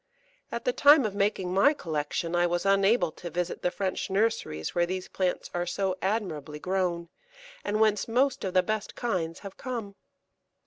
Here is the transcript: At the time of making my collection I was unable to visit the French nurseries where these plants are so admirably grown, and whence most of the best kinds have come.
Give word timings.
At 0.51 0.65
the 0.65 0.73
time 0.73 1.05
of 1.05 1.13
making 1.13 1.53
my 1.53 1.75
collection 1.75 2.35
I 2.35 2.47
was 2.47 2.65
unable 2.65 3.11
to 3.11 3.29
visit 3.29 3.61
the 3.61 3.69
French 3.69 4.09
nurseries 4.09 4.73
where 4.73 4.87
these 4.87 5.07
plants 5.07 5.51
are 5.53 5.67
so 5.67 5.95
admirably 6.01 6.57
grown, 6.57 7.09
and 7.63 7.79
whence 7.79 8.07
most 8.07 8.43
of 8.43 8.55
the 8.55 8.63
best 8.63 8.95
kinds 8.95 9.41
have 9.41 9.57
come. 9.57 9.95